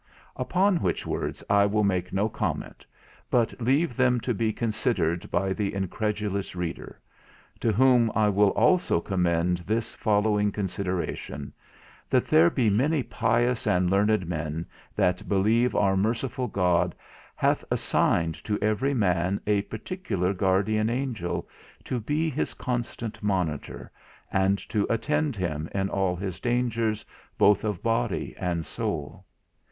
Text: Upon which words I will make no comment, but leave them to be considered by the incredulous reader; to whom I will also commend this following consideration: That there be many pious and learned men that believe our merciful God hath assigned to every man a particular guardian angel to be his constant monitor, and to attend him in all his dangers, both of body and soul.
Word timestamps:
Upon 0.35 0.77
which 0.77 1.05
words 1.05 1.43
I 1.47 1.67
will 1.67 1.83
make 1.83 2.11
no 2.11 2.27
comment, 2.27 2.87
but 3.29 3.61
leave 3.61 3.95
them 3.95 4.19
to 4.21 4.33
be 4.33 4.51
considered 4.51 5.29
by 5.29 5.53
the 5.53 5.75
incredulous 5.75 6.55
reader; 6.55 6.99
to 7.59 7.71
whom 7.71 8.11
I 8.15 8.27
will 8.29 8.49
also 8.49 8.99
commend 8.99 9.59
this 9.59 9.93
following 9.93 10.51
consideration: 10.51 11.53
That 12.09 12.25
there 12.25 12.49
be 12.49 12.67
many 12.67 13.03
pious 13.03 13.67
and 13.67 13.91
learned 13.91 14.25
men 14.27 14.65
that 14.95 15.29
believe 15.29 15.75
our 15.75 15.95
merciful 15.95 16.47
God 16.47 16.95
hath 17.35 17.63
assigned 17.69 18.33
to 18.45 18.57
every 18.59 18.95
man 18.95 19.39
a 19.45 19.61
particular 19.61 20.33
guardian 20.33 20.89
angel 20.89 21.47
to 21.83 21.99
be 21.99 22.27
his 22.27 22.55
constant 22.55 23.21
monitor, 23.21 23.91
and 24.31 24.57
to 24.69 24.87
attend 24.89 25.35
him 25.35 25.69
in 25.75 25.91
all 25.91 26.15
his 26.15 26.39
dangers, 26.39 27.05
both 27.37 27.63
of 27.63 27.83
body 27.83 28.33
and 28.39 28.65
soul. 28.65 29.25